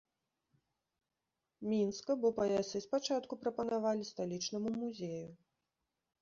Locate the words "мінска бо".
1.73-2.31